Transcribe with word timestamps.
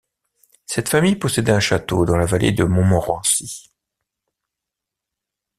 Cette 0.65 0.89
famille 0.89 1.15
possédait 1.15 1.51
un 1.51 1.59
château 1.59 2.07
dans 2.07 2.17
la 2.17 2.25
vallée 2.25 2.51
de 2.51 2.63
Montmorency. 2.63 3.69